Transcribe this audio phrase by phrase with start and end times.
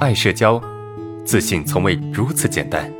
[0.00, 0.58] 爱社交，
[1.26, 2.90] 自信从未如此简单。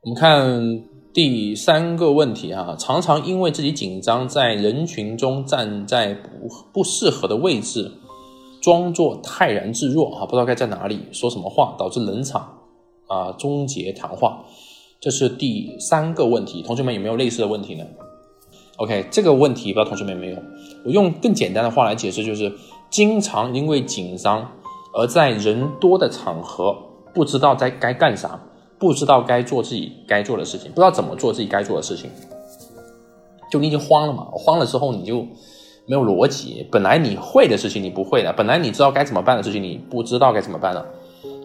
[0.00, 0.82] 我们看
[1.12, 7.92] 第三个问题啊，常常因为自己紧张，在人群中站在不不适合的位置，
[8.62, 12.58] 装作泰然自若啊，不知道该在哪里说什么话，导致冷场
[13.06, 14.46] 啊，终结谈话。
[14.98, 17.84] 这是第三个问题，同学们有没有类似的问题呢
[18.76, 20.36] ？OK，这个问题不知道同学们有没有？
[20.84, 22.52] 我用更简单的话来解释，就是
[22.90, 24.50] 经常因为紧张
[24.94, 26.76] 而在人多的场合
[27.14, 28.40] 不知道在该干啥，
[28.78, 32.10] 不知道该做自己该做的事情，不知道怎么做自己该做的事情，
[33.50, 34.26] 就你已经慌了嘛？
[34.32, 35.20] 慌了之后你就
[35.86, 40.84] 没有逻辑，本来你会的事情你不会的，本来你知道该怎么办的事情你不知道该怎么办了，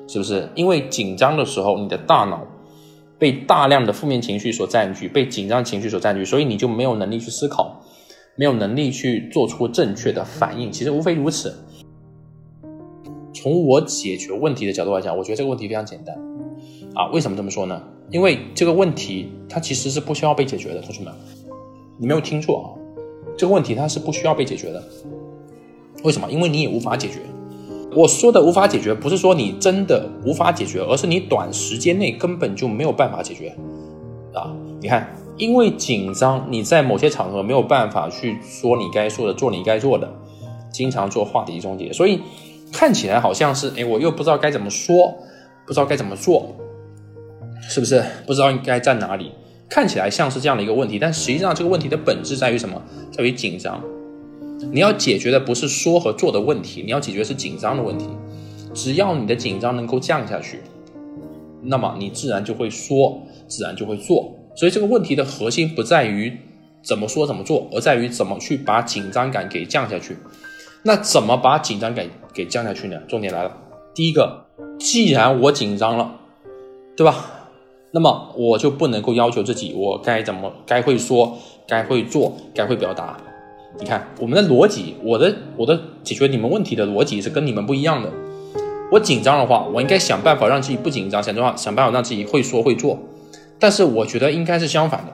[0.07, 0.49] 是不是？
[0.55, 2.39] 因为紧张的时候，你的大脑。
[3.19, 7.81] 被大量的负面情绪所占据，被紧张情绪所占据，所以你就没有能力去思考，
[8.35, 10.71] 没有能力去做出正确的反应。
[10.71, 11.53] 其实无非如此。
[13.33, 16.15] 从我解决问题的角度来讲，我觉得这个问题非常简单
[16.93, 17.07] 啊。
[17.11, 17.81] 为什么这么说呢？
[18.09, 21.13] 因为这个问题它其实是不需要被解决的，同学们，
[21.97, 22.67] 你没有听错啊，
[23.37, 24.83] 这个问题它是不需要被解决的。
[26.03, 26.29] 为什么？
[26.31, 27.19] 因为你也无法解决。
[27.95, 33.55] 我说的无法解决，不是说你真的无法解决，而是你短时间内根本就没有办法解决
[34.33, 34.53] 啊！
[34.79, 40.07] 你看，因为紧张，你在某些场合没有办法去说你该说的，做你该做的，
[40.71, 42.19] 经常做话题终结，所以
[42.71, 45.15] 看起来好像是哎，我又不知道该怎么说，
[45.65, 46.55] 不知道该怎么做，
[47.61, 48.03] 是不是？
[48.27, 49.31] 不知道应该在哪里？
[49.69, 52.81] 看起来像是这样的一个问题，但实际上这个问题的本质在于什么？
[53.11, 53.81] 在于紧张。
[54.71, 58.07] 你要解决的不是说和做的问题，你要解决是紧张的问题。
[58.73, 60.61] 只要你的紧张能够降下去，
[61.63, 64.33] 那么你自然就会说，自然就会做。
[64.55, 66.35] 所以这个问题的核心不在于
[66.83, 70.17] 怎么说怎么做，而在于怎么去把紧张感给降下去。
[70.83, 72.97] 那怎么把紧张感给降下去呢？
[73.07, 73.57] 重点来了，
[73.93, 74.45] 第一个，
[74.79, 76.19] 既然我紧张了，
[76.95, 77.25] 对吧？
[77.91, 81.37] 那么我就不能够要求自己，我该怎么该会说，
[81.67, 83.17] 该会做，该会表达。
[83.79, 88.11] 你看我们的逻辑，我的我的解决你们问题的逻辑是跟你们不一样的。
[88.91, 92.97] 我紧张的话，我应该想办法让自己不紧张，想办法想办法让自己会说会做。
[93.59, 95.13] 但是我觉得应该是相反的，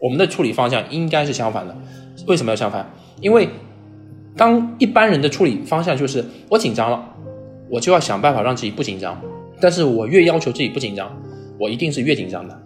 [0.00, 1.76] 我们的处理方向应该是相反的。
[2.26, 2.90] 为什么要相反？
[3.20, 3.48] 因为
[4.36, 7.02] 当一般人的处理方向就是我紧张了，
[7.70, 9.18] 我就要想办法让自己不紧张。
[9.60, 11.08] 但是我越要求自己不紧张，
[11.58, 12.60] 我一定是越紧张的。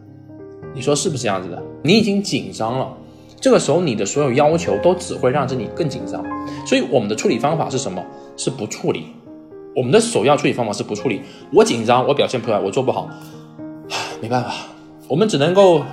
[0.74, 1.62] 你说是不是这样子的？
[1.82, 2.96] 你已经紧张了。
[3.40, 6.24] 这个时候，你的所有要求都只会让自己更紧张，
[6.66, 8.04] 所以我们的处理方法是什么？
[8.36, 9.06] 是不处理。
[9.74, 11.20] 我们的首要处理方法是不处理。
[11.52, 13.08] 我紧张，我表现不出来，我做不好，
[14.20, 14.52] 没办法，
[15.06, 15.84] 我们只能够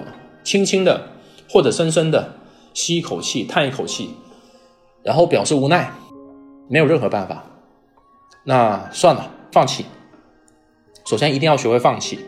[0.44, 1.10] 轻轻的
[1.50, 2.34] 或者深深的
[2.74, 4.12] 吸一口气，叹一口气，
[5.04, 5.92] 然后表示无奈，
[6.70, 7.44] 没有任何办法。
[8.46, 9.86] 那算了，放弃。
[11.06, 12.20] 首先一定要学会放弃，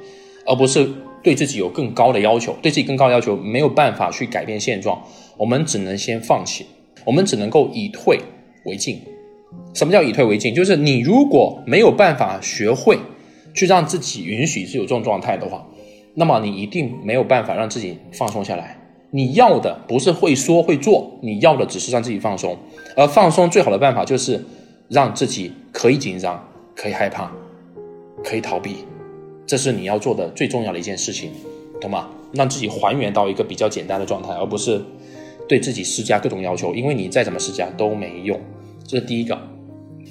[0.45, 0.91] 而不是。
[1.25, 5.03] 对自己有更高的要求，对自己更高的要求没有办法去改变现状，
[5.37, 6.67] 我们只能先放弃，
[7.03, 8.19] 我们只能够以退
[8.65, 9.01] 为进。
[9.73, 10.53] 什么叫以退为进？
[10.53, 12.99] 就是你如果没有办法学会
[13.55, 15.65] 去让自己允许是有这种状态的话，
[16.13, 18.77] 那么你一定没有办法让自己放松下来。
[19.09, 22.55] 你要的不是会说会做，你要的只是让自己放松。
[22.95, 24.45] 而放松最好的办法就是
[24.89, 27.31] 让自己可以紧张，可以害怕，
[28.23, 28.85] 可以逃避。
[29.45, 31.31] 这是你要做的最重要的一件事情，
[31.79, 32.09] 懂吗？
[32.33, 34.81] 让自己还原到一个比较简单的状态，而不是
[35.47, 38.39] 对自己施加各种要求，因为你再怎么施加都没用。
[38.85, 39.37] 这是第一个。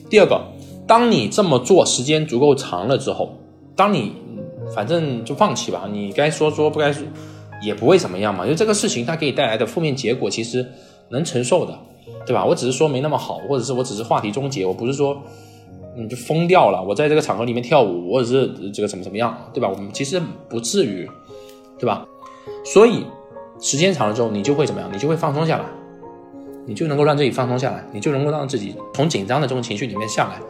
[0.08, 0.40] 第二个，
[0.86, 3.36] 当你这么做时间足够长了之后，
[3.76, 4.12] 当你
[4.74, 7.02] 反正就放弃吧，你该说说，不该说
[7.60, 8.44] 也不会怎么样嘛。
[8.44, 10.64] 因为这个事情它给你带来的负面结果其实
[11.10, 11.78] 能承受的，
[12.24, 12.44] 对吧？
[12.44, 15.20] 我只是说没那么好，或者是我只是话题终结，我不是说。
[15.96, 16.82] 你就疯掉了！
[16.82, 19.68] 我在这个场合里面跳舞，或者是这个怎么怎么样，对吧？
[19.68, 21.08] 我们其实不至于，
[21.78, 22.04] 对吧？
[22.64, 23.04] 所以
[23.60, 24.90] 时间长了之后，你就会怎么样？
[24.92, 25.64] 你就会放松下来，
[26.66, 30.40] 你就能够让自己放松下来，你就能够让自己从紧张的这种情绪里面下来。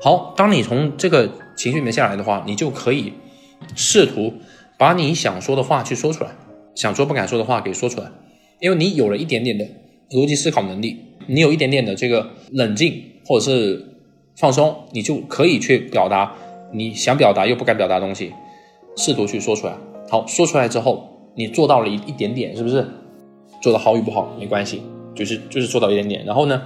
[0.00, 3.12] 好，当你从这个情绪里面下来的话，你就可以
[3.74, 4.32] 试图
[4.78, 6.30] 把你想说的话去说出来，
[6.74, 8.10] 想说不敢说的话给说出来，
[8.60, 9.64] 因为你有了一点点的
[10.10, 10.96] 逻辑思考能力，
[11.26, 13.89] 你有一点点的这个冷静，或者是。
[14.40, 16.32] 放松，你就可以去表达
[16.72, 18.32] 你想表达又不敢表达的东西，
[18.96, 19.74] 试图去说出来。
[20.08, 22.86] 好，说出来之后，你做到了一一点点，是不是？
[23.60, 24.82] 做的好与不好没关系，
[25.14, 26.24] 就是就是做到一点点。
[26.24, 26.62] 然后呢，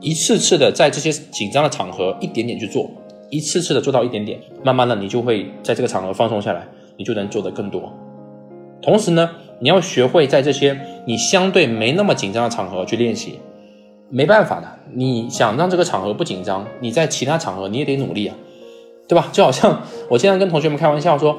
[0.00, 2.90] 一次次的在这些紧张的场合一点点去做，
[3.30, 6.66] 一次次的做到一点点，慢慢的你就会在这个场合放松下来，
[6.96, 7.92] 你就能做的更多。
[8.82, 9.30] 同时呢，
[9.60, 13.38] 你要学会在这些你相对没那么紧张的场合去练习，
[14.10, 14.66] 没办法的。
[14.94, 18.34] 你想让这个场合不紧张，你在其他场合你也得努力啊，
[19.06, 19.28] 对吧？
[19.32, 21.38] 就好像我经常跟同学们开玩笑说，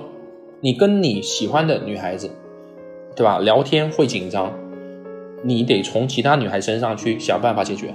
[0.62, 2.30] 你跟你喜欢的女孩子，
[3.16, 3.40] 对吧？
[3.40, 4.54] 聊天会紧张，
[5.44, 7.92] 你得从其他女孩身上去想办法解决，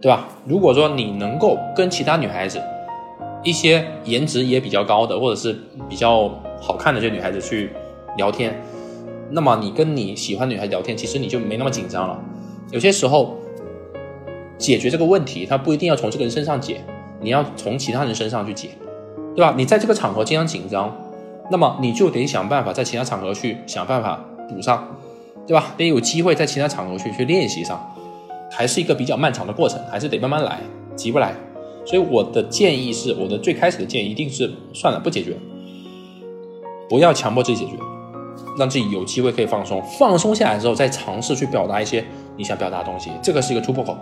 [0.00, 0.28] 对吧？
[0.46, 2.62] 如果说你能够跟其他女孩子，
[3.42, 5.58] 一些颜值也比较高的，或者是
[5.88, 6.30] 比较
[6.60, 7.70] 好看的这些女孩子去
[8.16, 8.62] 聊天，
[9.30, 12.16] 那么你跟你喜欢女孩聊天，其实你就没那么紧张了。
[12.70, 13.37] 有些时候。
[14.58, 16.84] 解决这个问题，他不一定要从这个人身上解，
[17.20, 18.70] 你要从其他人身上去解，
[19.34, 19.54] 对吧？
[19.56, 20.94] 你在这个场合经常紧张，
[21.50, 24.86] 那么你就得想办法在其他场合去想办法补上，
[25.46, 25.74] 对吧？
[25.76, 27.94] 得有机会在其他场合去去练习上，
[28.50, 30.58] 还是一个比较漫长的过程，还是得慢慢来，
[30.96, 31.32] 急不来。
[31.86, 35.34] 所以我的建议是，我的最开始的建议一定是算了，不解决，
[36.88, 37.78] 不要强迫自己解决，
[38.58, 42.04] 让自己有机会可以放松，放松下来之后再尝试去表达一些
[42.36, 43.96] 你想表达的东西，这个是一个突破口。